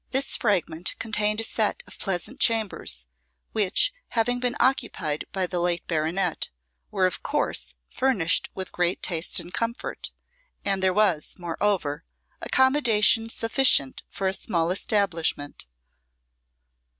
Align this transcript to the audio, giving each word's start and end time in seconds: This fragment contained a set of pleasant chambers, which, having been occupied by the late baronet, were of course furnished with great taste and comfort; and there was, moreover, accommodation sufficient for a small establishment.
This 0.09 0.35
fragment 0.35 0.95
contained 0.97 1.39
a 1.41 1.43
set 1.43 1.83
of 1.85 1.99
pleasant 1.99 2.39
chambers, 2.39 3.05
which, 3.51 3.93
having 4.07 4.39
been 4.39 4.55
occupied 4.59 5.25
by 5.31 5.45
the 5.45 5.59
late 5.59 5.85
baronet, 5.85 6.49
were 6.89 7.05
of 7.05 7.21
course 7.21 7.75
furnished 7.87 8.49
with 8.55 8.71
great 8.71 9.03
taste 9.03 9.39
and 9.39 9.53
comfort; 9.53 10.09
and 10.65 10.81
there 10.81 10.91
was, 10.91 11.35
moreover, 11.37 12.03
accommodation 12.41 13.29
sufficient 13.29 14.01
for 14.09 14.25
a 14.25 14.33
small 14.33 14.71
establishment. 14.71 15.67